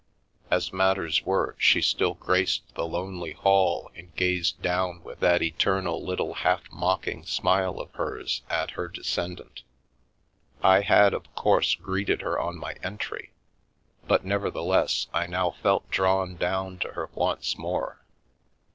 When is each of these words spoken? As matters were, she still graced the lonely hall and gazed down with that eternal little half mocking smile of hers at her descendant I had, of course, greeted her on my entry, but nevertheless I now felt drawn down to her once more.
As 0.49 0.73
matters 0.73 1.21
were, 1.25 1.55
she 1.59 1.79
still 1.79 2.15
graced 2.15 2.73
the 2.73 2.87
lonely 2.87 3.33
hall 3.33 3.91
and 3.93 4.11
gazed 4.15 4.59
down 4.59 5.03
with 5.03 5.19
that 5.19 5.43
eternal 5.43 6.03
little 6.03 6.33
half 6.33 6.61
mocking 6.71 7.23
smile 7.23 7.79
of 7.79 7.91
hers 7.93 8.41
at 8.49 8.71
her 8.71 8.87
descendant 8.87 9.61
I 10.63 10.81
had, 10.81 11.13
of 11.13 11.31
course, 11.35 11.75
greeted 11.75 12.23
her 12.23 12.39
on 12.39 12.57
my 12.57 12.77
entry, 12.81 13.33
but 14.07 14.25
nevertheless 14.25 15.05
I 15.13 15.27
now 15.27 15.51
felt 15.51 15.87
drawn 15.91 16.35
down 16.35 16.79
to 16.79 16.93
her 16.93 17.11
once 17.13 17.55
more. 17.59 18.03